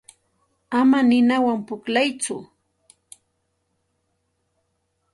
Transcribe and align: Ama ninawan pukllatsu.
Ama 0.79 0.99
ninawan 1.09 1.59
pukllatsu. 1.67 2.37